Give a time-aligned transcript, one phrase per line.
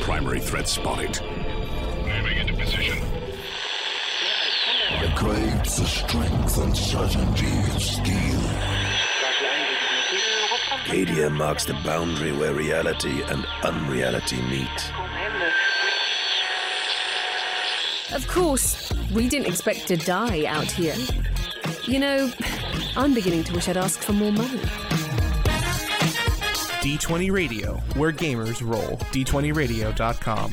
[0.00, 1.18] Primary threat spotted.
[2.04, 2.98] Moving into position.
[4.90, 8.40] I crave the strength and certainty of steel.
[10.84, 14.92] Cadia marks the boundary where reality and unreality meet.
[18.12, 20.96] Of course, we didn't expect to die out here.
[21.84, 22.30] You know,
[22.94, 24.60] I'm beginning to wish I'd asked for more money.
[26.82, 28.98] D20 Radio, where gamers roll.
[29.12, 30.52] D20radio.com.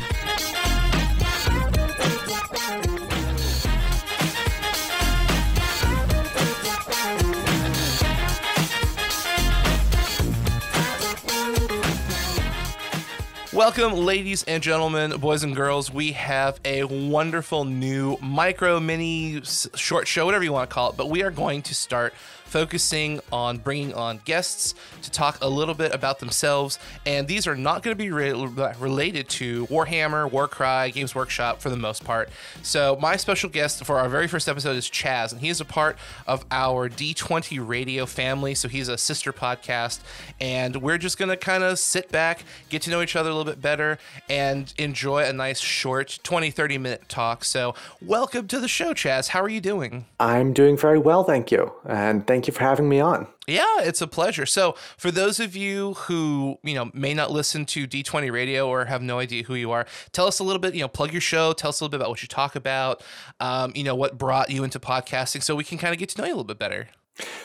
[13.51, 15.91] Welcome, ladies and gentlemen, boys and girls.
[15.91, 20.97] We have a wonderful new micro, mini, short show, whatever you want to call it.
[20.97, 22.13] But we are going to start
[22.49, 26.79] focusing on bringing on guests to talk a little bit about themselves.
[27.05, 28.31] And these are not going to be re-
[28.79, 32.29] related to Warhammer, Warcry, Games Workshop for the most part.
[32.63, 35.65] So, my special guest for our very first episode is Chazz, and he is a
[35.65, 35.97] part
[36.27, 38.55] of our D20 radio family.
[38.55, 39.99] So, he's a sister podcast.
[40.41, 43.33] And we're just going to kind of sit back, get to know each other a
[43.33, 47.45] little bit better, and enjoy a nice short 20, 30 minute talk.
[47.45, 49.29] So, welcome to the show, Chazz.
[49.29, 50.05] How are you doing?
[50.19, 51.71] I'm doing very well, thank you.
[51.85, 53.27] And thank you for having me on.
[53.47, 54.45] Yeah, it's a pleasure.
[54.45, 58.85] So, for those of you who, you know, may not listen to D20 radio or
[58.85, 61.21] have no idea who you are, tell us a little bit, you know, plug your
[61.21, 63.03] show, tell us a little bit about what you talk about,
[63.39, 66.21] um, you know, what brought you into podcasting so we can kind of get to
[66.21, 66.89] know you a little bit better.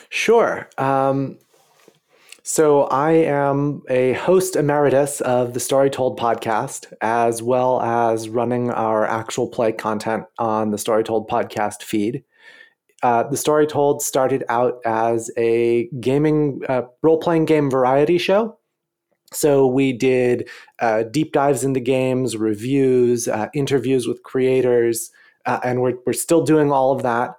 [0.09, 0.69] Sure.
[0.77, 1.39] Um,
[2.43, 8.69] so, I am a host emeritus of the Story Told podcast, as well as running
[8.69, 12.23] our actual play content on the Story Told podcast feed.
[13.03, 18.57] Uh, the Story Told started out as a gaming, uh, role playing game variety show.
[19.33, 25.11] So we did uh, deep dives into games, reviews, uh, interviews with creators,
[25.45, 27.35] uh, and we're, we're still doing all of that.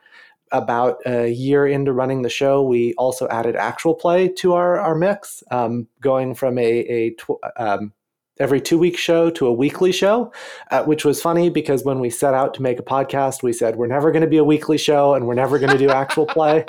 [0.52, 4.94] About a year into running the show, we also added actual play to our, our
[4.94, 7.92] mix, um, going from a, a tw- um,
[8.38, 10.32] every two week show to a weekly show,
[10.70, 13.76] uh, which was funny because when we set out to make a podcast, we said
[13.76, 16.26] we're never going to be a weekly show and we're never going to do actual
[16.26, 16.64] play.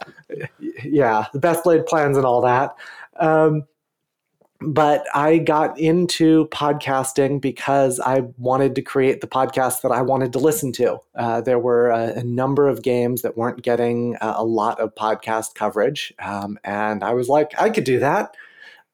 [0.84, 2.74] yeah, the best laid plans and all that.
[3.18, 3.64] Um,
[4.60, 10.32] but I got into podcasting because I wanted to create the podcast that I wanted
[10.32, 10.98] to listen to.
[11.14, 14.94] Uh, there were a, a, number of games that weren't getting a, a lot of
[14.94, 16.14] podcast coverage.
[16.18, 18.34] Um, and I was like, I could do that.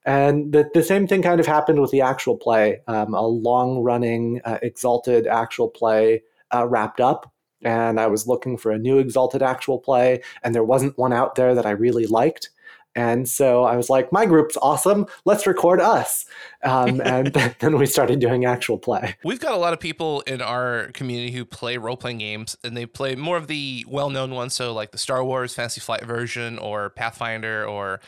[0.05, 2.81] And the, the same thing kind of happened with the actual play.
[2.87, 7.31] Um, a long running, uh, exalted actual play uh, wrapped up.
[7.63, 11.35] And I was looking for a new exalted actual play, and there wasn't one out
[11.35, 12.49] there that I really liked.
[12.95, 15.07] And so I was like, my group's awesome.
[15.25, 16.25] Let's record us.
[16.63, 17.27] Um, and
[17.59, 19.15] then we started doing actual play.
[19.23, 22.77] We've got a lot of people in our community who play role playing games, and
[22.77, 24.53] they play more of the well known ones.
[24.53, 27.99] So, like the Star Wars Fantasy Flight version, or Pathfinder, or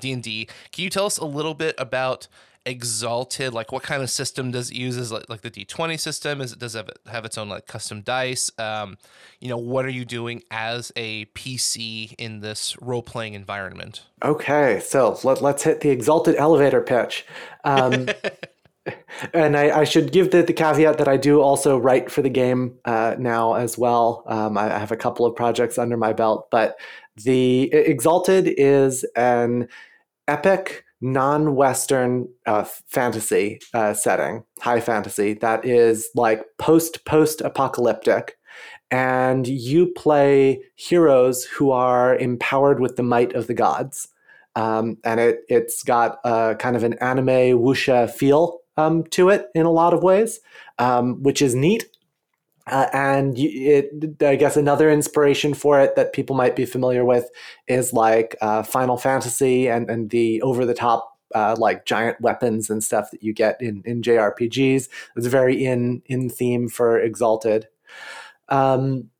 [0.00, 0.48] D and D.
[0.72, 2.28] Can you tell us a little bit about
[2.66, 4.96] exalted like what kind of system does it use?
[4.96, 6.40] Is like, like the d20 system?
[6.40, 8.50] Is it does it have, have its own like custom dice?
[8.58, 8.96] Um
[9.40, 14.02] you know what are you doing as a pc in this role-playing environment?
[14.22, 17.26] Okay so let, let's hit the exalted elevator pitch.
[17.64, 18.08] Um
[19.32, 22.28] and I, I, should give the, the caveat that I do also write for the
[22.28, 24.24] game uh, now as well.
[24.26, 26.76] Um, I, I have a couple of projects under my belt, but
[27.16, 29.68] the Exalted is an
[30.28, 38.38] epic non-western uh, fantasy uh, setting high fantasy that is like post post apocalyptic
[38.90, 44.08] and you play heroes who are empowered with the might of the gods.
[44.56, 49.48] Um, and it it's got a kind of an anime wuxia feel um, to it
[49.54, 50.40] in a lot of ways
[50.78, 51.86] um, which is neat
[52.66, 57.28] uh, and it, I guess another inspiration for it that people might be familiar with
[57.68, 62.70] is like uh, Final Fantasy and, and the over the top uh, like giant weapons
[62.70, 64.88] and stuff that you get in, in JRPGs.
[65.16, 67.68] It's very in in theme for Exalted.
[68.48, 69.10] Um,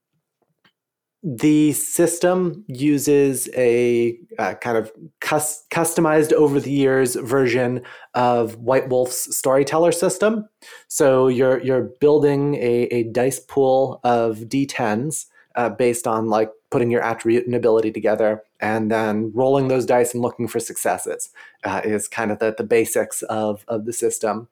[1.27, 7.81] the system uses a uh, kind of cus- customized over the years version
[8.13, 10.47] of White Wolf's storyteller system.
[10.89, 15.25] So you're you're building a, a dice pool of d10s
[15.55, 20.13] uh, based on like putting your attribute and ability together, and then rolling those dice
[20.13, 21.31] and looking for successes
[21.65, 24.47] uh, is kind of the, the basics of of the system.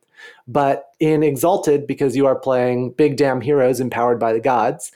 [0.47, 4.93] But in Exalted, because you are playing big damn heroes empowered by the gods,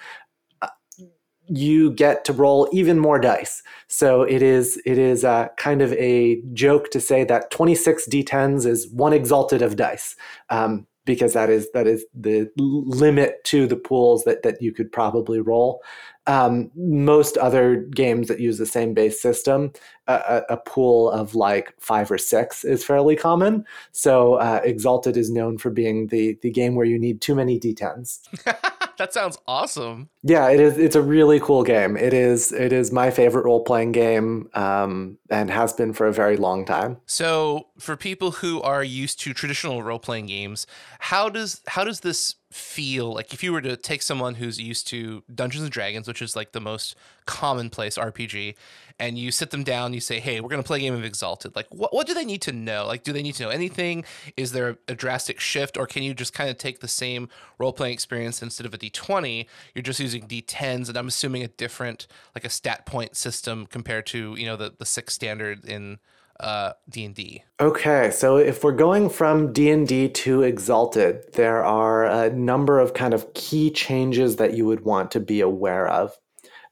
[1.49, 3.63] you get to roll even more dice.
[3.89, 8.67] So it is it is uh, kind of a joke to say that 26 d10s
[8.67, 10.17] is one exalted of dice.
[10.51, 14.93] Um, because that is that is the limit to the pools that that you could
[14.93, 15.83] probably roll.
[16.27, 19.73] Um, most other games that use the same base system,
[20.09, 23.65] a, a, pool of like five or six is fairly common.
[23.93, 27.61] So uh, Exalted is known for being the the game where you need too many
[27.61, 28.19] d10s.
[28.99, 30.09] that sounds awesome.
[30.23, 30.79] Yeah, it is.
[30.79, 31.97] It's a really cool game.
[31.97, 32.53] It is.
[32.53, 36.65] It is my favorite role playing game, um, and has been for a very long
[36.65, 36.99] time.
[37.07, 40.67] So, for people who are used to traditional role playing games,
[40.99, 44.89] how does how does this feel like if you were to take someone who's used
[44.89, 48.55] to Dungeons and Dragons, which is like the most commonplace RPG,
[48.99, 51.05] and you sit them down, you say, "Hey, we're going to play a game of
[51.05, 52.87] Exalted." Like, what what do they need to know?
[52.87, 54.05] Like, do they need to know anything?
[54.37, 57.73] Is there a drastic shift, or can you just kind of take the same role
[57.73, 61.43] playing experience instead of a D twenty, you're just using D tens, and I'm assuming
[61.43, 65.65] a different like a stat point system compared to you know the the six standard
[65.65, 65.99] in
[66.41, 67.43] uh, D&D.
[67.61, 73.15] Okay, so if we're going from D&D to Exalted, there are a number of kind
[73.15, 76.17] of key changes that you would want to be aware of.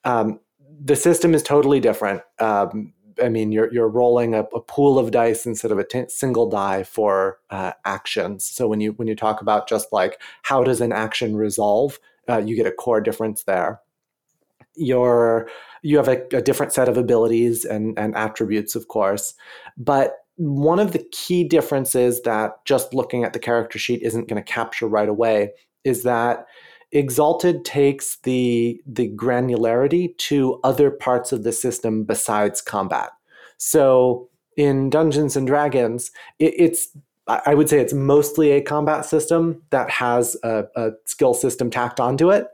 [0.04, 0.40] Um,
[0.82, 2.22] the system is totally different.
[2.38, 6.08] Um, I mean, you're you're rolling a, a, pool of dice instead of a t-
[6.08, 8.44] single die for uh, actions.
[8.44, 12.38] So when you when you talk about just like how does an action resolve, uh,
[12.38, 13.80] you get a core difference there.
[14.74, 15.48] You're
[15.84, 19.34] you have a, a different set of abilities and and attributes, of course,
[19.76, 24.42] but one of the key differences that just looking at the character sheet isn't going
[24.42, 25.52] to capture right away
[25.84, 26.46] is that
[26.94, 33.10] Exalted takes the the granularity to other parts of the system besides combat.
[33.56, 36.96] So in Dungeons and Dragons, it, it's
[37.26, 41.98] I would say it's mostly a combat system that has a, a skill system tacked
[41.98, 42.46] onto it.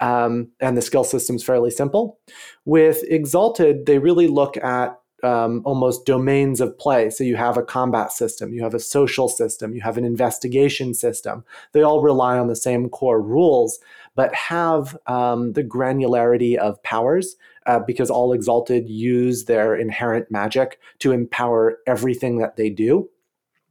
[0.00, 2.18] Um, and the skill system is fairly simple.
[2.64, 7.08] With Exalted, they really look at um, almost domains of play.
[7.10, 10.92] So you have a combat system, you have a social system, you have an investigation
[10.92, 11.44] system.
[11.72, 13.78] They all rely on the same core rules,
[14.14, 17.36] but have um, the granularity of powers
[17.66, 23.08] uh, because all Exalted use their inherent magic to empower everything that they do.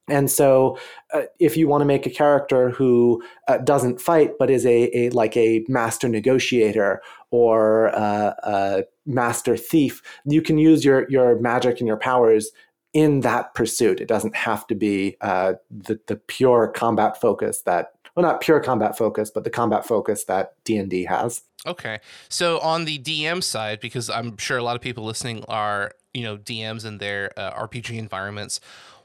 [0.10, 0.78] And so,
[1.14, 4.96] uh, if you want to make a character who uh, doesn't fight but is a,
[4.98, 7.02] a, like a master negotiator
[7.32, 12.52] or uh, a master thief, you can use your your magic and your powers
[12.94, 14.02] in that pursuit.
[14.02, 18.60] It doesn't have to be uh, the the pure combat focus that well, not pure
[18.60, 21.42] combat focus, but the combat focus that D and D has.
[21.66, 22.00] Okay,
[22.30, 26.24] so on the DM side, because I'm sure a lot of people listening are you
[26.24, 28.60] know DMs in their uh, RPG environments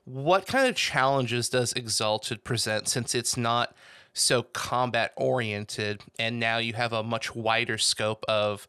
[0.08, 3.74] what kind of challenges does Exalted present since it's not
[4.14, 8.66] so combat oriented and now you have a much wider scope of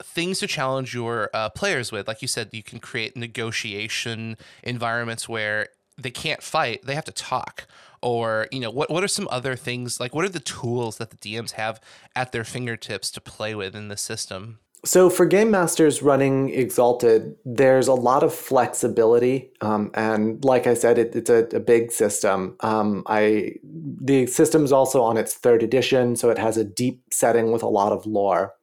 [0.00, 2.06] things to challenge your uh, players with?
[2.06, 7.12] Like you said, you can create negotiation environments where they can't fight, they have to
[7.12, 7.66] talk.
[8.00, 9.98] Or, you know, what, what are some other things?
[9.98, 11.80] Like, what are the tools that the DMs have
[12.14, 14.60] at their fingertips to play with in the system?
[14.84, 20.74] So for game masters running Exalted, there's a lot of flexibility, um, and like I
[20.74, 22.56] said, it, it's a, a, big system.
[22.60, 27.50] Um, I the system's also on its third edition, so it has a deep setting
[27.50, 28.54] with a lot of lore.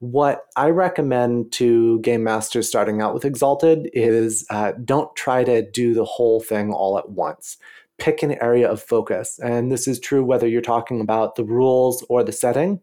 [0.00, 5.68] What I recommend to game masters starting out with Exalted is uh, don't try to
[5.70, 7.58] do the whole thing all at once.
[7.98, 12.06] Pick an area of focus, and this is true whether you're talking about the rules
[12.08, 12.80] or the setting.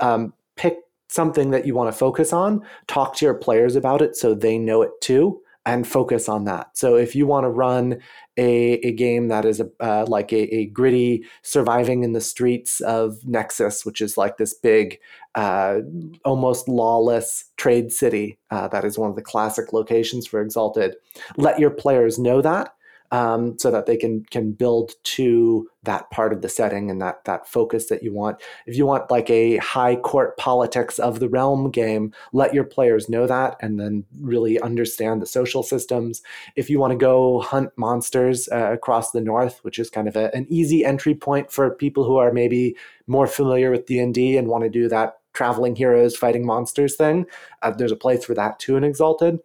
[0.00, 4.16] Um, pick something that you want to focus on, talk to your players about it
[4.16, 6.70] so they know it too, and focus on that.
[6.76, 7.98] So if you want to run
[8.38, 12.80] a, a game that is a, uh, like a, a, gritty surviving in the streets
[12.80, 14.98] of Nexus, which is like this big,
[15.34, 15.80] uh,
[16.24, 20.94] almost lawless trade city uh, that is one of the classic locations for Exalted,
[21.36, 22.72] let your players know that
[23.10, 27.24] um, so that they can can build to that part of the setting and that
[27.24, 28.40] that focus that you want.
[28.66, 33.08] If you want like a high court politics of the realm game, let your players
[33.08, 36.22] know that and then really understand the social systems.
[36.56, 40.16] If you want to go hunt monsters uh, across the north, which is kind of
[40.16, 44.48] a, an easy entry point for people who are maybe more familiar with D&D and
[44.48, 47.24] want to do that traveling heroes fighting monsters thing,
[47.62, 49.38] uh, there's a place for that too in Exalted.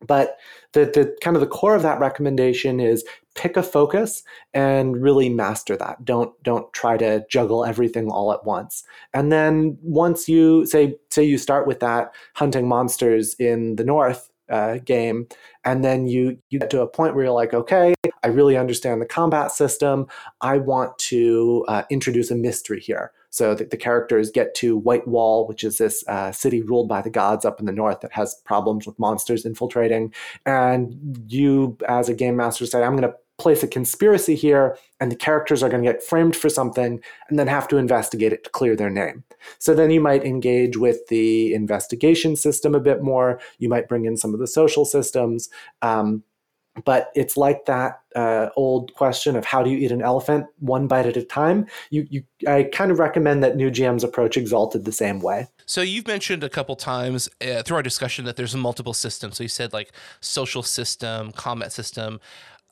[0.00, 0.36] But
[0.72, 4.22] the, the kind of the core of that recommendation is pick a focus
[4.52, 6.04] and really master that.
[6.04, 8.84] Don't don't try to juggle everything all at once.
[9.14, 14.30] And then once you say say you start with that hunting monsters in the north
[14.50, 15.28] uh, game,
[15.64, 19.00] and then you you get to a point where you're like, okay, I really understand
[19.00, 20.06] the combat system.
[20.40, 23.12] I want to uh, introduce a mystery here.
[23.36, 27.02] So the, the characters get to White Wall, which is this uh, city ruled by
[27.02, 30.14] the gods up in the north that has problems with monsters infiltrating.
[30.46, 35.12] And you, as a game master, say, I'm going to place a conspiracy here, and
[35.12, 38.44] the characters are going to get framed for something and then have to investigate it
[38.44, 39.22] to clear their name.
[39.58, 43.38] So then you might engage with the investigation system a bit more.
[43.58, 45.50] You might bring in some of the social systems.
[45.82, 46.22] Um,
[46.84, 50.46] but it's like that uh, old question of how do you eat an elephant?
[50.58, 51.66] One bite at a time.
[51.90, 55.46] You, you i kind of recommend that new gms approach exalted the same way.
[55.66, 59.36] So you've mentioned a couple times uh, through our discussion that there's multiple systems.
[59.36, 62.20] So you said like social system combat system.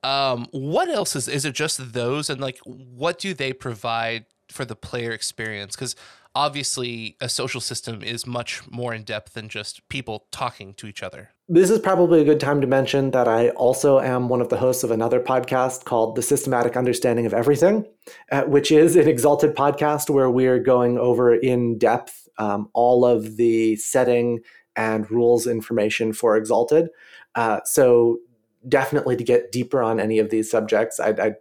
[0.02, 2.28] Um, what else is is it just those?
[2.28, 5.74] And like what do they provide for the player experience?
[5.74, 5.96] Because
[6.34, 11.02] obviously a social system is much more in depth than just people talking to each
[11.02, 11.30] other.
[11.46, 14.56] This is probably a good time to mention that I also am one of the
[14.56, 17.84] hosts of another podcast called The Systematic Understanding of Everything,
[18.32, 23.36] uh, which is an exalted podcast where we're going over in depth um, all of
[23.36, 24.40] the setting
[24.74, 26.88] and rules information for Exalted.
[27.34, 28.20] Uh, so,
[28.66, 31.36] definitely to get deeper on any of these subjects, I'd, I'd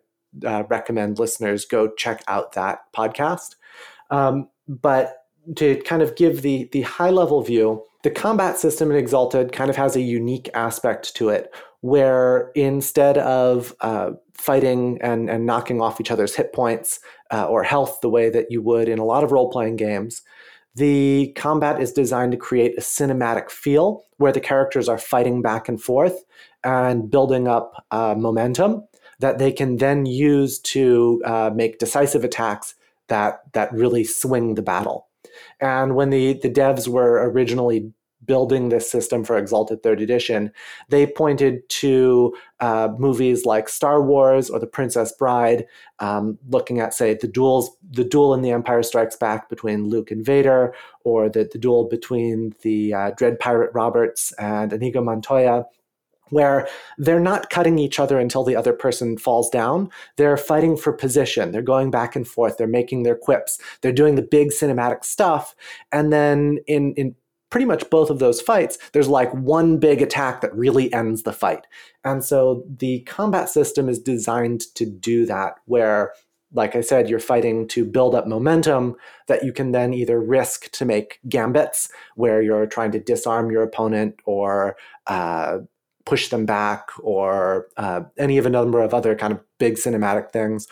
[0.46, 3.56] uh, recommend listeners go check out that podcast.
[4.12, 5.23] Um, but
[5.56, 9.70] to kind of give the the high level view, the combat system in Exalted kind
[9.70, 15.82] of has a unique aspect to it, where instead of uh, fighting and and knocking
[15.82, 17.00] off each other's hit points
[17.32, 20.22] uh, or health the way that you would in a lot of role playing games,
[20.76, 25.68] the combat is designed to create a cinematic feel where the characters are fighting back
[25.68, 26.24] and forth
[26.64, 28.84] and building up uh, momentum
[29.20, 32.76] that they can then use to uh, make decisive attacks
[33.08, 35.08] that that really swing the battle.
[35.60, 37.92] And when the the devs were originally
[38.26, 40.52] building this system for Exalted Third Edition,
[40.90, 45.66] they pointed to uh, movies like Star Wars or The Princess Bride,
[46.00, 50.12] um, looking at say the duels, the duel in The Empire Strikes Back between Luke
[50.12, 50.74] and Vader,
[51.04, 55.66] or the, the duel between the uh, Dread Pirate Roberts and Inigo Montoya
[56.34, 59.90] where they're not cutting each other until the other person falls down.
[60.18, 61.52] They're fighting for position.
[61.52, 62.58] They're going back and forth.
[62.58, 63.60] They're making their quips.
[63.82, 65.56] They're doing the big cinematic stuff.
[65.92, 67.16] And then in, in
[67.50, 71.34] pretty much both of those fights, there's like one big attack that really ends the
[71.34, 71.68] fight.
[72.04, 76.14] And so the combat system is designed to do that, where
[76.54, 78.96] like I said, you're fighting to build up momentum
[79.28, 83.64] that you can then either risk to make gambits, where you're trying to disarm your
[83.64, 84.76] opponent or
[85.08, 85.60] uh,
[86.06, 90.32] push them back or uh, any of a number of other kind of big cinematic
[90.32, 90.68] things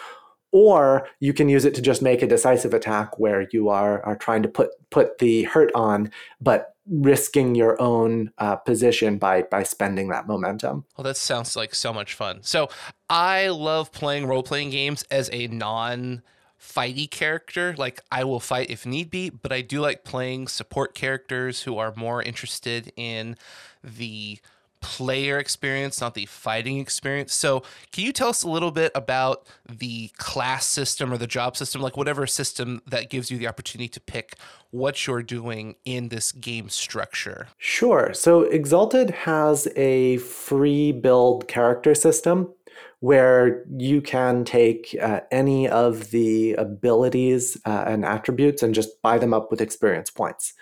[0.52, 4.16] or you can use it to just make a decisive attack where you are, are
[4.16, 9.64] trying to put put the hurt on but risking your own uh, position by by
[9.64, 10.86] spending that momentum.
[10.98, 12.40] Well that sounds like so much fun.
[12.44, 12.70] So
[13.10, 16.22] i love playing role-playing games as a non
[16.60, 17.74] fighty character.
[17.78, 21.78] Like i will fight if need be but i do like playing support characters who
[21.78, 23.38] are more interested in
[23.84, 24.40] the
[24.82, 27.34] player experience, not the fighting experience.
[27.34, 31.56] So, can you tell us a little bit about the class system or the job
[31.56, 34.36] system, like whatever system that gives you the opportunity to pick
[34.72, 37.48] what you're doing in this game structure?
[37.58, 38.12] Sure.
[38.14, 42.54] So, Exalted has a free build character system
[43.02, 49.18] where you can take uh, any of the abilities uh, and attributes and just buy
[49.18, 50.54] them up with experience points.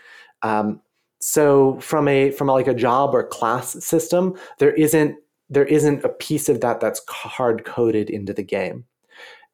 [0.42, 0.82] Um,
[1.20, 5.16] so from a from like a job or class system there isn't
[5.50, 8.86] there isn't a piece of that that's hard coded into the game.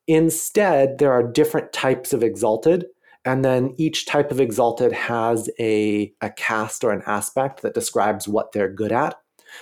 [0.07, 2.85] Instead there are different types of exalted
[3.23, 8.27] and then each type of exalted has a, a cast or an aspect that describes
[8.27, 9.15] what they're good at.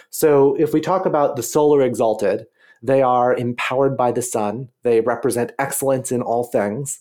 [0.10, 2.46] So if we talk about the solar exalted
[2.82, 7.00] they are empowered by the sun they represent excellence in all things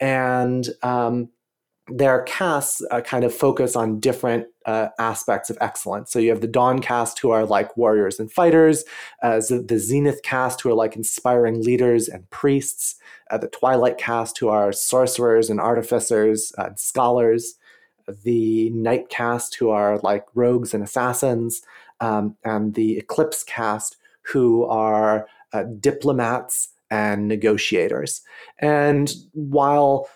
[0.00, 1.30] and um,
[1.96, 6.10] their casts uh, kind of focus on different uh, aspects of excellence.
[6.10, 8.84] So you have the Dawn cast who are like warriors and fighters,
[9.22, 12.96] uh, the Zenith cast who are like inspiring leaders and priests,
[13.30, 17.54] uh, the Twilight cast who are sorcerers and artificers and scholars,
[18.24, 21.62] the Night cast who are like rogues and assassins,
[22.00, 28.22] um, and the Eclipse cast who are uh, diplomats and negotiators.
[28.58, 30.08] And while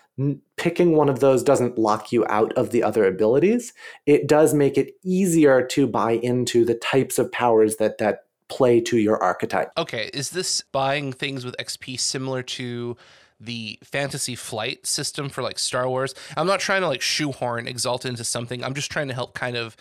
[0.55, 3.73] picking one of those doesn't lock you out of the other abilities.
[4.05, 8.79] It does make it easier to buy into the types of powers that that play
[8.81, 9.71] to your archetype.
[9.77, 12.95] Okay, is this buying things with XP similar to
[13.39, 16.15] the fantasy flight system for like Star Wars?
[16.35, 18.63] I'm not trying to like shoehorn Exalt into something.
[18.63, 19.75] I'm just trying to help kind of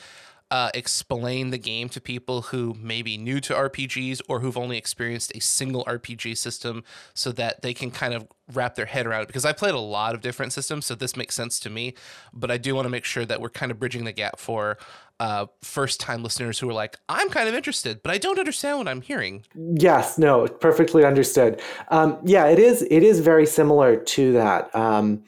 [0.50, 4.78] uh, explain the game to people who may be new to RPGs or who've only
[4.78, 6.84] experienced a single RPG system
[7.14, 9.26] so that they can kind of wrap their head around it?
[9.26, 11.94] Because I played a lot of different systems, so this makes sense to me.
[12.32, 14.78] But I do want to make sure that we're kind of bridging the gap for
[15.18, 18.78] uh, first time listeners who are like, I'm kind of interested, but I don't understand
[18.78, 19.44] what I'm hearing.
[19.54, 21.60] Yes, no, perfectly understood.
[21.88, 22.82] Um, yeah, it is.
[22.90, 25.24] It is very similar to that, um,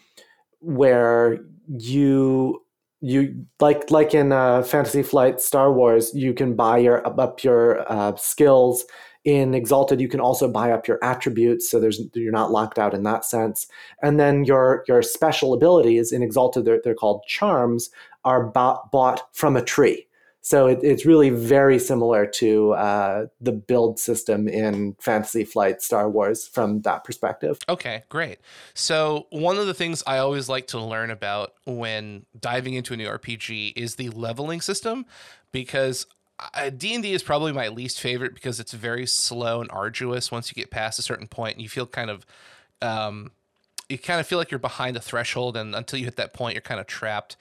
[0.60, 2.62] where you
[3.00, 7.90] you like like in uh, Fantasy Flight Star Wars, you can buy your up your
[7.90, 8.84] uh, skills.
[9.24, 12.94] In Exalted, you can also buy up your attributes, so there's you're not locked out
[12.94, 13.66] in that sense.
[14.02, 17.90] And then your your special abilities in Exalted, they're, they're called charms,
[18.24, 20.07] are bought, bought from a tree.
[20.48, 26.08] So it, it's really very similar to uh, the build system in Fantasy Flight Star
[26.08, 27.58] Wars from that perspective.
[27.68, 28.38] Okay, great.
[28.72, 32.96] So one of the things I always like to learn about when diving into a
[32.96, 35.04] new RPG is the leveling system,
[35.52, 36.06] because
[36.78, 40.70] D&D is probably my least favorite because it's very slow and arduous once you get
[40.70, 42.24] past a certain point and you feel kind of
[42.80, 43.32] um,
[43.90, 46.54] you kind of feel like you're behind a threshold and until you hit that point
[46.54, 47.36] you're kind of trapped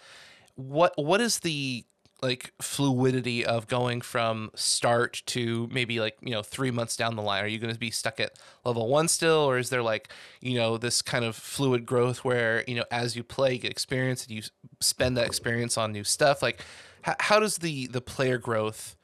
[0.56, 1.86] what what is the
[2.22, 7.22] like fluidity of going from start to maybe like you know three months down the
[7.22, 7.44] line?
[7.44, 10.10] Are you going to be stuck at level one still or is there like
[10.42, 13.72] you know this kind of fluid growth where you know as you play you get
[13.72, 14.42] experience and you
[14.80, 16.42] spend that experience on new stuff?
[16.42, 16.62] Like
[17.04, 18.97] how, how does the the player growth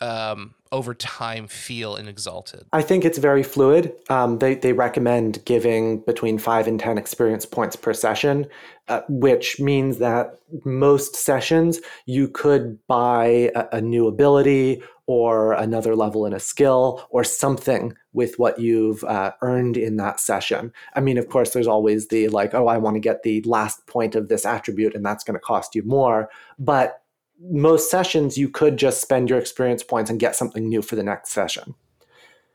[0.00, 2.64] um, over time feel in Exalted?
[2.72, 3.92] I think it's very fluid.
[4.08, 8.46] Um, they, they recommend giving between five and 10 experience points per session,
[8.88, 15.96] uh, which means that most sessions you could buy a, a new ability or another
[15.96, 20.72] level in a skill or something with what you've uh, earned in that session.
[20.94, 23.84] I mean, of course, there's always the like, oh, I want to get the last
[23.88, 26.30] point of this attribute and that's going to cost you more.
[26.60, 27.02] But
[27.40, 31.02] most sessions you could just spend your experience points and get something new for the
[31.02, 31.74] next session.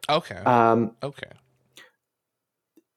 [0.09, 0.35] Okay.
[0.35, 1.31] Um, okay.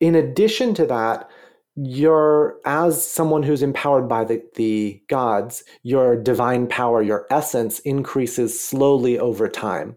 [0.00, 1.28] In addition to that,
[1.76, 8.58] you're as someone who's empowered by the, the gods, your divine power, your essence increases
[8.60, 9.96] slowly over time.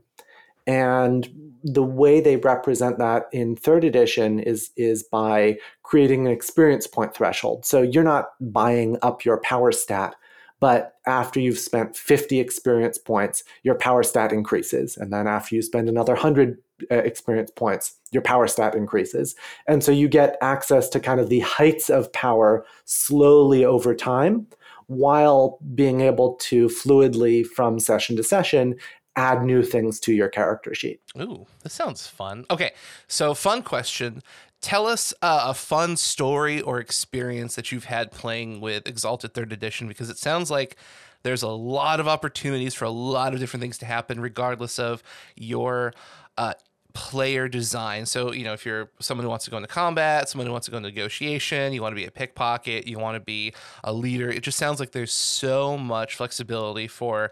[0.67, 1.27] And
[1.63, 7.13] the way they represent that in third edition is is by creating an experience point
[7.15, 7.65] threshold.
[7.65, 10.15] So you're not buying up your power stat
[10.61, 14.95] but after you've spent 50 experience points, your power stat increases.
[14.95, 16.57] And then after you spend another 100
[16.89, 19.35] uh, experience points, your power stat increases.
[19.67, 24.47] And so you get access to kind of the heights of power slowly over time
[24.85, 28.75] while being able to fluidly from session to session
[29.15, 31.01] add new things to your character sheet.
[31.19, 32.45] Ooh, this sounds fun.
[32.49, 32.71] Okay,
[33.07, 34.21] so fun question
[34.61, 39.51] tell us uh, a fun story or experience that you've had playing with Exalted Third
[39.51, 40.75] Edition because it sounds like
[41.23, 45.03] there's a lot of opportunities for a lot of different things to happen, regardless of
[45.35, 45.93] your
[46.37, 46.53] uh,
[46.93, 48.05] player design.
[48.05, 50.65] So, you know, if you're someone who wants to go into combat, someone who wants
[50.65, 53.93] to go into negotiation, you want to be a pickpocket, you want to be a
[53.93, 57.31] leader, it just sounds like there's so much flexibility for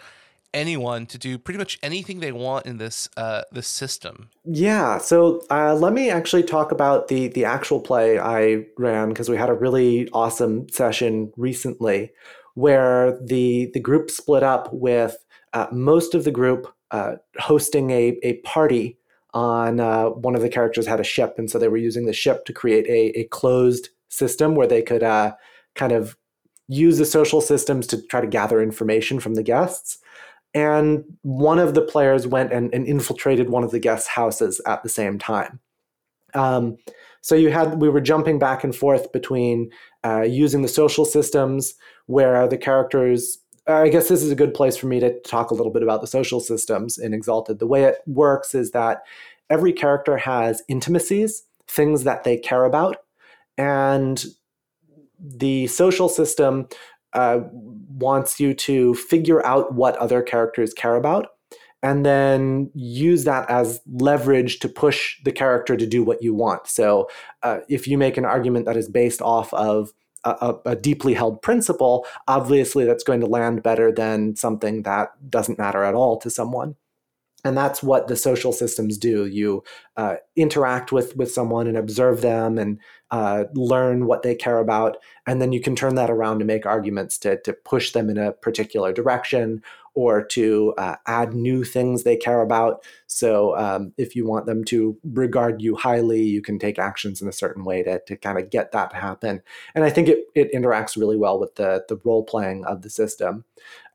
[0.53, 4.29] anyone to do pretty much anything they want in this uh, this system.
[4.45, 9.29] Yeah, so uh, let me actually talk about the the actual play I ran because
[9.29, 12.11] we had a really awesome session recently
[12.55, 15.17] where the the group split up with
[15.53, 18.97] uh, most of the group uh, hosting a a party
[19.33, 22.13] on uh, one of the characters had a ship and so they were using the
[22.13, 25.33] ship to create a, a closed system where they could uh,
[25.75, 26.17] kind of
[26.67, 29.99] use the social systems to try to gather information from the guests
[30.53, 34.83] and one of the players went and, and infiltrated one of the guests' houses at
[34.83, 35.59] the same time.
[36.33, 36.77] Um,
[37.21, 39.71] so you had we were jumping back and forth between
[40.05, 41.73] uh, using the social systems
[42.05, 43.39] where the characters.
[43.67, 46.01] I guess this is a good place for me to talk a little bit about
[46.01, 47.59] the social systems in Exalted.
[47.59, 49.03] The way it works is that
[49.47, 52.97] every character has intimacies, things that they care about,
[53.59, 54.25] and
[55.19, 56.67] the social system
[57.13, 61.27] uh, wants you to figure out what other characters care about
[61.81, 66.67] and then use that as leverage to push the character to do what you want.
[66.67, 67.09] So,
[67.43, 69.93] uh, if you make an argument that is based off of
[70.25, 75.57] a, a, deeply held principle, obviously that's going to land better than something that doesn't
[75.57, 76.75] matter at all to someone
[77.45, 79.63] and that's what the social systems do you
[79.97, 82.79] uh, interact with with someone and observe them and
[83.11, 86.65] uh, learn what they care about and then you can turn that around to make
[86.65, 89.61] arguments to, to push them in a particular direction
[89.95, 92.83] or to uh, add new things they care about.
[93.07, 97.27] So um, if you want them to regard you highly, you can take actions in
[97.27, 99.41] a certain way to, to kind of get that to happen.
[99.75, 102.89] And I think it, it interacts really well with the, the role playing of the
[102.89, 103.45] system.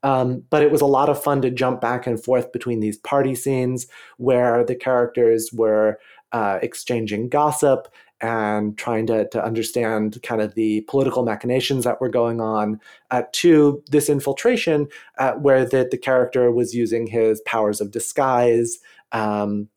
[0.05, 2.99] Um, but it was a lot of fun to jump back and forth between these
[2.99, 3.87] party scenes
[4.19, 5.99] where the characters were
[6.33, 7.89] uh, exchanging gossip
[8.21, 13.23] and trying to, to understand kind of the political machinations that were going on, uh,
[13.33, 14.89] to this infiltration
[15.19, 18.79] uh, where the, the character was using his powers of disguise
[19.13, 19.69] um,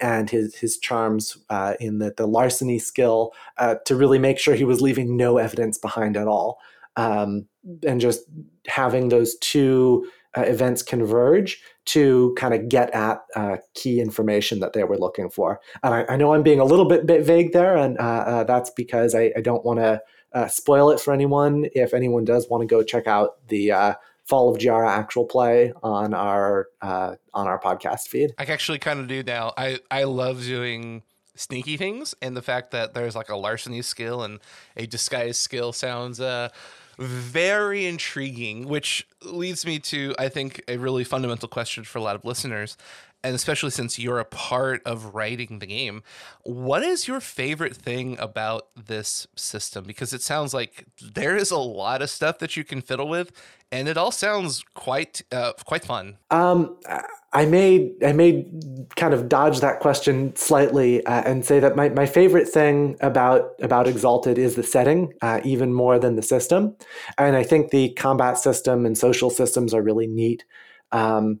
[0.00, 4.54] and his, his charms uh, in the, the larceny skill uh, to really make sure
[4.54, 6.58] he was leaving no evidence behind at all.
[6.96, 7.46] Um,
[7.86, 8.22] and just
[8.66, 14.72] having those two uh, events converge to kind of get at uh, key information that
[14.72, 15.60] they were looking for.
[15.82, 18.44] And I, I, know I'm being a little bit, bit vague there, and uh, uh
[18.44, 20.02] that's because I, I don't want to
[20.32, 21.66] uh, spoil it for anyone.
[21.72, 25.72] If anyone does want to go check out the uh, Fall of Giara actual play
[25.82, 29.52] on our on our podcast feed, I actually kind of do now.
[29.56, 31.02] I I love doing
[31.36, 34.40] sneaky things, and the fact that there's like a larceny skill and
[34.76, 36.48] a disguise skill sounds uh
[36.98, 42.16] very intriguing, which leads me to, I think, a really fundamental question for a lot
[42.16, 42.76] of listeners.
[43.24, 46.02] And especially since you're a part of writing the game,
[46.42, 49.84] what is your favorite thing about this system?
[49.84, 53.32] Because it sounds like there is a lot of stuff that you can fiddle with,
[53.72, 56.18] and it all sounds quite uh, quite fun.
[56.30, 56.76] Um,
[57.32, 58.46] I made I may
[58.94, 63.54] kind of dodge that question slightly uh, and say that my, my favorite thing about
[63.62, 66.76] about Exalted is the setting, uh, even more than the system.
[67.18, 70.44] And I think the combat system and social systems are really neat.
[70.92, 71.40] Um,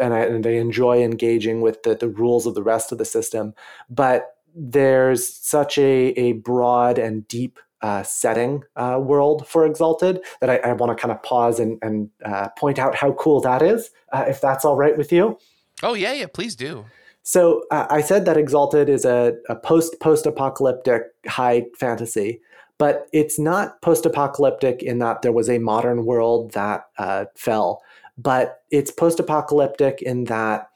[0.00, 3.04] and, I, and I enjoy engaging with the, the rules of the rest of the
[3.04, 3.54] system.
[3.88, 10.50] But there's such a, a broad and deep uh, setting uh, world for Exalted that
[10.50, 13.62] I, I want to kind of pause and, and uh, point out how cool that
[13.62, 15.38] is, uh, if that's all right with you.
[15.82, 16.86] Oh, yeah, yeah, please do.
[17.22, 22.40] So uh, I said that Exalted is a, a post post apocalyptic high fantasy,
[22.78, 27.82] but it's not post apocalyptic in that there was a modern world that uh, fell,
[28.18, 30.68] but it's post apocalyptic in that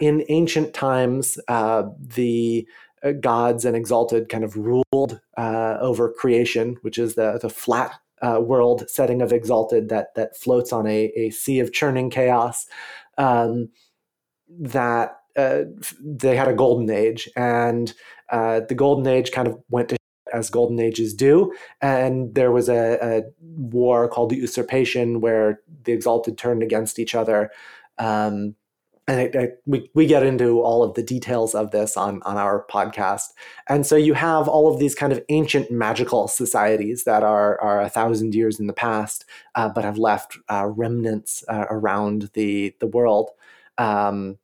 [0.00, 2.66] in ancient times, the
[3.04, 7.94] uh, gods and exalted kind of ruled uh, over creation, which is the the flat
[8.22, 12.66] uh, world setting of exalted that that floats on a, a sea of churning chaos.
[13.18, 13.68] Um,
[14.48, 15.62] that uh,
[16.02, 17.92] they had a golden age, and
[18.30, 19.96] uh, the golden age kind of went to
[20.34, 25.92] as golden ages do, and there was a, a war called the usurpation where the
[25.92, 27.50] exalted turned against each other.
[27.98, 28.56] Um,
[29.06, 32.38] and it, it, we, we get into all of the details of this on, on
[32.38, 33.32] our podcast.
[33.68, 37.82] And so you have all of these kind of ancient magical societies that are, are
[37.82, 42.74] a thousand years in the past, uh, but have left uh, remnants uh, around the,
[42.80, 43.30] the world.
[43.76, 44.38] Um,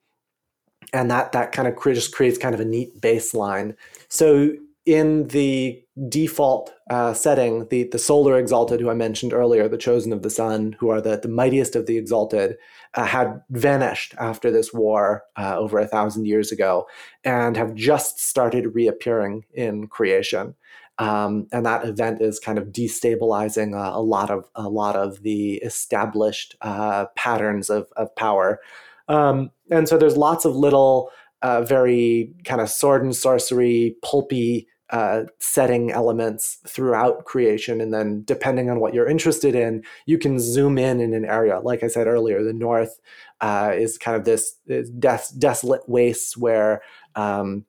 [0.92, 3.76] and that, that kind of cre- just creates kind of a neat baseline.
[4.09, 4.53] So
[4.87, 10.12] in the default uh, setting, the, the solar exalted, who I mentioned earlier, the chosen
[10.12, 12.57] of the sun, who are the, the mightiest of the exalted,
[12.95, 16.87] uh, had vanished after this war uh, over a thousand years ago
[17.25, 20.55] and have just started reappearing in creation.
[20.99, 25.23] Um, and that event is kind of destabilizing a, a, lot of a lot of
[25.23, 28.61] the established uh, patterns of, of power.
[29.09, 31.11] Um, and so there's lots of little,
[31.42, 37.81] uh, very kind of sword and sorcery, pulpy uh, setting elements throughout creation.
[37.81, 41.61] And then, depending on what you're interested in, you can zoom in in an area.
[41.61, 43.00] Like I said earlier, the north
[43.40, 44.57] uh, is kind of this
[44.98, 46.83] des- desolate waste where
[47.14, 47.64] um,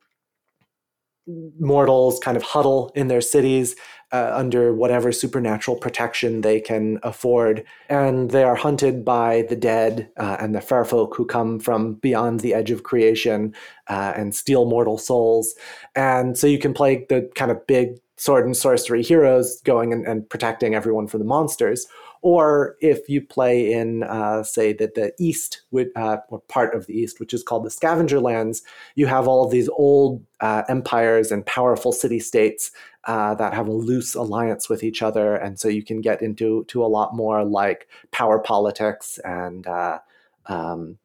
[1.59, 3.75] mortals kind of huddle in their cities
[4.11, 7.63] uh, under whatever supernatural protection they can afford.
[7.89, 11.95] And they are hunted by the dead uh, and the fair folk who come from
[11.95, 13.53] beyond the edge of creation
[13.87, 15.55] uh, and steal mortal souls.
[15.95, 20.05] And so you can play the kind of big sword and sorcery heroes going and,
[20.05, 21.87] and protecting everyone from the monsters.
[22.21, 25.61] Or if you play in, uh, say, that the East,
[25.95, 28.61] uh, or part of the East, which is called the Scavenger Lands,
[28.95, 32.71] you have all of these old uh, empires and powerful city states
[33.05, 36.63] uh, that have a loose alliance with each other, and so you can get into
[36.65, 39.65] to a lot more like power politics and.
[39.67, 39.99] Uh,
[40.47, 40.97] um,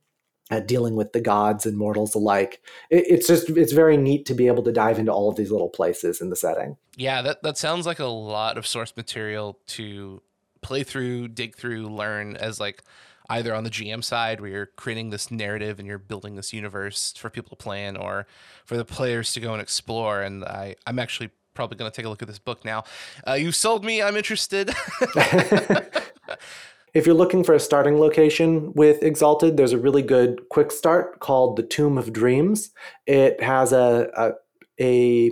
[0.50, 2.62] uh, dealing with the gods and mortals alike.
[2.90, 5.50] It, it's just it's very neat to be able to dive into all of these
[5.50, 6.76] little places in the setting.
[6.96, 10.22] Yeah, that that sounds like a lot of source material to
[10.66, 12.82] play through, dig through, learn as like
[13.30, 17.14] either on the GM side where you're creating this narrative and you're building this universe
[17.16, 18.26] for people to plan or
[18.64, 20.22] for the players to go and explore.
[20.22, 22.82] And I, I'm actually probably going to take a look at this book now.
[23.26, 24.02] Uh, you sold me.
[24.02, 24.70] I'm interested.
[26.94, 31.20] if you're looking for a starting location with Exalted, there's a really good quick start
[31.20, 32.70] called the Tomb of Dreams.
[33.06, 34.32] It has a, a,
[34.80, 35.30] a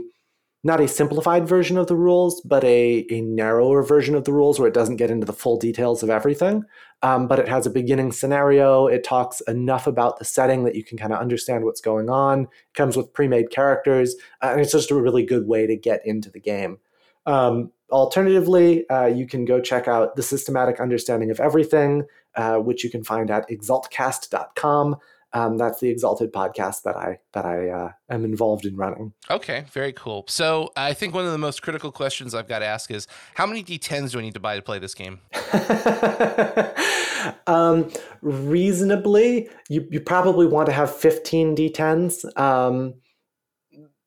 [0.65, 4.59] not a simplified version of the rules, but a, a narrower version of the rules
[4.59, 6.65] where it doesn't get into the full details of everything.
[7.03, 8.87] Um, but it has a beginning scenario.
[8.87, 12.45] It talks enough about the setting that you can kind of understand what's going on.
[12.45, 15.77] It comes with pre made characters, uh, and it's just a really good way to
[15.77, 16.79] get into the game.
[17.27, 22.05] Um, alternatively, uh, you can go check out The Systematic Understanding of Everything,
[22.37, 24.97] uh, which you can find at exaltcast.com
[25.35, 29.13] um, that's the Exalted podcast that I that I uh, am involved in running.
[29.29, 30.25] Okay, very cool.
[30.29, 33.45] So I think one of the most critical questions I've got to ask is how
[33.45, 35.19] many D10s do I need to buy to play this game?
[37.49, 37.91] um,
[38.23, 42.39] reasonably, you you probably want to have 15 D10s.
[42.39, 42.95] Um,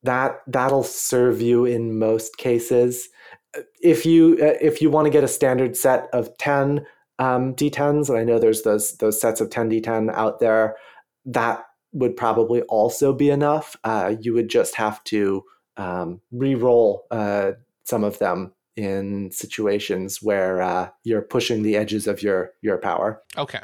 [0.04, 3.10] that that'll serve you in most cases.
[3.82, 6.86] If you uh, if you want to get a standard set of 10
[7.18, 10.76] um, D10s, and I know there's those those sets of 10 D10 out there
[11.28, 13.76] that would probably also be enough.
[13.84, 15.44] Uh, you would just have to
[15.76, 17.52] um, re-roll uh,
[17.84, 23.22] some of them in situations where uh, you're pushing the edges of your your power.
[23.36, 23.60] Okay.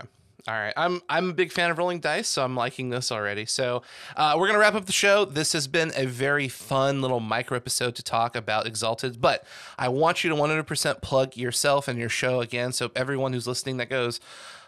[0.46, 3.46] All right, I'm I'm a big fan of rolling dice, so I'm liking this already.
[3.46, 3.80] So
[4.14, 5.24] uh, we're gonna wrap up the show.
[5.24, 9.46] This has been a very fun little micro episode to talk about Exalted, but
[9.78, 13.78] I want you to 100% plug yourself and your show again, so everyone who's listening
[13.78, 14.20] that goes,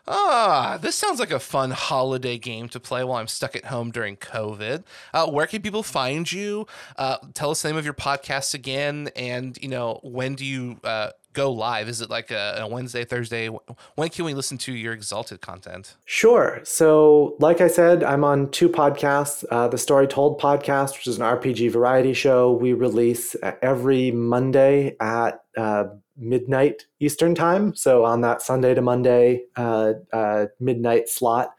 [0.09, 3.91] Ah, this sounds like a fun holiday game to play while I'm stuck at home
[3.91, 4.85] during COVID.
[5.13, 6.67] Uh, where can people find you?
[6.97, 10.79] Uh, tell us the name of your podcast again, and you know when do you
[10.85, 11.89] uh, go live?
[11.89, 13.49] Is it like a, a, Wednesday, Thursday?
[13.95, 15.97] When can we listen to your Exalted content?
[16.07, 16.61] Sure.
[16.65, 19.45] So, like I said, I'm on two podcasts.
[19.51, 24.97] Uh, the Story Told podcast, which is an RPG variety show, we release every Monday
[24.99, 25.85] at uh,
[26.17, 27.75] midnight Eastern time.
[27.75, 31.55] So on that Sunday to Monday uh, uh, midnight slot.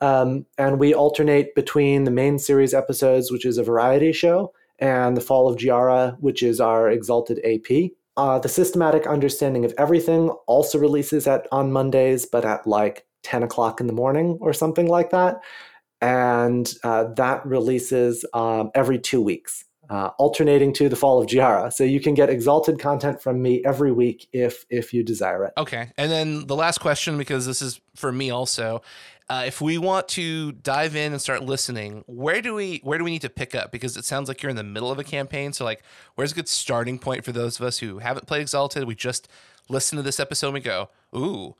[0.00, 5.16] Um, and we alternate between the main series episodes, which is a variety show, and
[5.16, 7.90] The Fall of Giara, which is our Exalted AP.
[8.18, 13.44] Uh, the Systematic Understanding of Everything also releases at on Mondays, but at like 10
[13.44, 15.36] o'clock in the morning or something like that.
[16.00, 21.72] And uh, that releases um, every two weeks uh, alternating to the fall of Giara.
[21.72, 25.52] So you can get exalted content from me every week if if you desire it.
[25.56, 28.82] Okay, and then the last question, because this is for me also.
[29.30, 33.04] Uh, if we want to dive in and start listening, where do we where do
[33.04, 33.70] we need to pick up?
[33.70, 35.52] Because it sounds like you're in the middle of a campaign.
[35.52, 35.82] So like,
[36.14, 38.84] where's a good starting point for those of us who haven't played Exalted?
[38.84, 39.28] We just
[39.68, 41.56] listen to this episode and we go, ooh,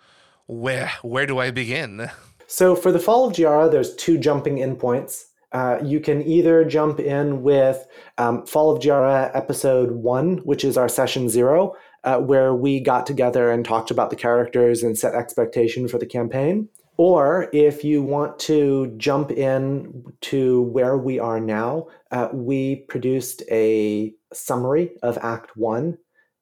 [0.47, 2.11] where where do I begin?
[2.47, 5.28] So for the Fall of Giara, there's two jumping in points.
[5.53, 7.87] Uh, you can either jump in with
[8.19, 13.07] um, Fall of Giara episode one, which is our session zero, uh, where we got
[13.07, 16.69] together and talked about the characters and set expectation for the campaign.
[16.99, 23.43] Or if you want to jump in to where we are now, uh, we produced
[23.51, 25.97] a summary of Act One,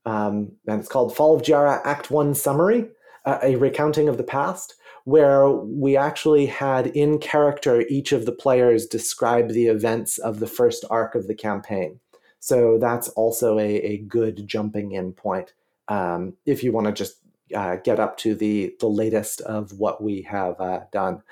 [0.06, 2.88] um, and it's called Fall of Giara Act One Summary,
[3.26, 4.74] uh, a recounting of the past
[5.06, 10.48] where we actually had in character each of the players describe the events of the
[10.48, 12.00] first arc of the campaign.
[12.40, 15.54] So that's also a, a good jumping in point
[15.86, 17.18] um, if you want to just
[17.54, 21.22] uh, get up to the, the latest of what we have uh, done.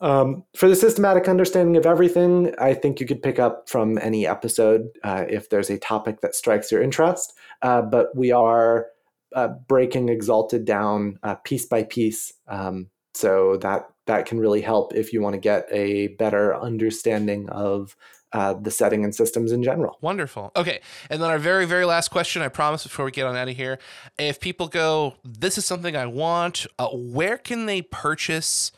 [0.00, 4.24] Um, for the systematic understanding of everything, I think you could pick up from any
[4.24, 7.32] episode uh, if there's a topic that strikes your interest.
[7.60, 8.86] Uh, but we are
[9.34, 12.32] uh, breaking Exalted down uh, piece by piece.
[12.48, 17.48] Um, so that that can really help if you want to get a better understanding
[17.48, 17.96] of
[18.34, 19.96] uh, the setting and systems in general.
[20.00, 20.50] Wonderful.
[20.56, 20.80] Okay.
[21.08, 23.56] And then our very, very last question, I promise before we get on out of
[23.56, 23.78] here.
[24.18, 28.72] If people go, this is something I want, uh, where can they purchase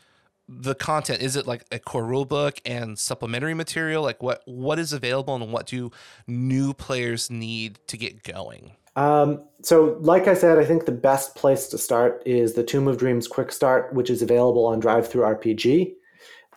[0.47, 1.21] the content?
[1.21, 4.03] Is it like a core rulebook and supplementary material?
[4.03, 5.91] Like what what is available and what do
[6.27, 8.73] new players need to get going?
[8.97, 12.87] Um, so, like I said, I think the best place to start is the Tomb
[12.87, 15.93] of Dreams Quick Start, which is available on DriveThruRPG.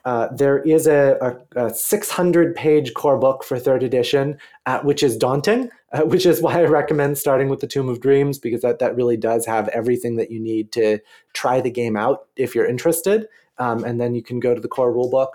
[0.07, 1.19] Uh, there is a,
[1.55, 6.25] a, a, 600 page core book for third edition, uh, which is daunting, uh, which
[6.25, 9.45] is why I recommend starting with the Tomb of Dreams, because that, that really does
[9.45, 10.99] have everything that you need to
[11.35, 13.27] try the game out if you're interested.
[13.59, 15.29] Um, and then you can go to the core rulebook.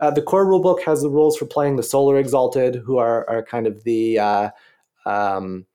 [0.00, 3.44] Uh, the core rulebook has the rules for playing the Solar Exalted, who are, are
[3.44, 4.50] kind of the uh,
[5.06, 5.66] um,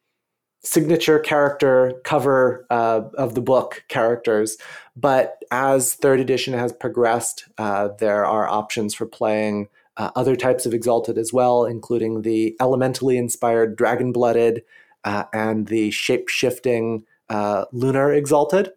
[0.62, 4.58] signature character cover uh, of the book characters.
[4.95, 10.65] But as third edition has progressed, uh, there are options for playing uh, other types
[10.65, 14.63] of Exalted as well, including the elementally inspired Dragon Blooded
[15.04, 18.72] uh, and the shape shifting uh, Lunar Exalted.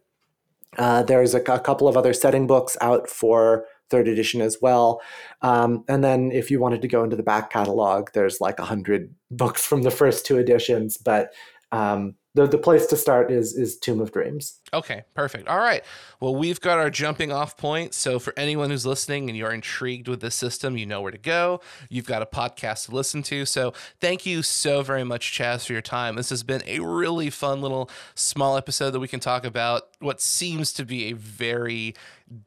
[0.79, 5.03] Uh, there's a, a couple of other setting books out for third edition as well.
[5.42, 8.64] Um, and then if you wanted to go into the back catalog, there's like a
[8.64, 10.97] hundred books from the first two editions.
[10.97, 11.33] But
[11.72, 14.61] um, the the place to start is is Tomb of Dreams.
[14.72, 15.48] Okay, perfect.
[15.48, 15.85] All right.
[16.18, 17.92] Well, we've got our jumping off point.
[17.92, 21.18] So for anyone who's listening and you're intrigued with this system, you know where to
[21.18, 21.61] go.
[21.90, 23.44] You've got a podcast to listen to.
[23.44, 26.16] So thank you so very much, Chazz, for your time.
[26.16, 30.22] This has been a really fun little small episode that we can talk about what
[30.22, 31.94] seems to be a very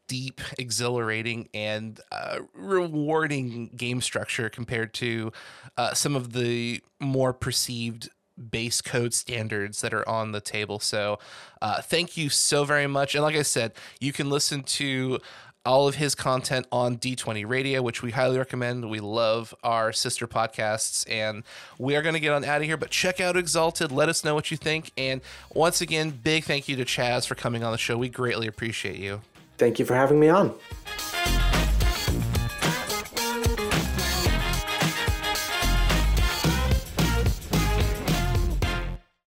[0.07, 5.31] deep, exhilarating, and uh, rewarding game structure compared to
[5.77, 8.09] uh, some of the more perceived
[8.51, 10.79] base code standards that are on the table.
[10.79, 11.19] So,
[11.61, 13.15] uh, thank you so very much.
[13.15, 15.19] And like I said, you can listen to
[15.65, 18.89] all of his content on D20 Radio, which we highly recommend.
[18.89, 21.43] We love our sister podcasts, and
[21.79, 22.77] we are going to get on out of here.
[22.77, 23.91] But check out Exalted.
[23.91, 24.91] Let us know what you think.
[24.95, 25.21] And
[25.53, 27.97] once again, big thank you to Chazz for coming on the show.
[27.97, 29.21] We greatly appreciate you.
[29.57, 30.53] Thank you for having me on.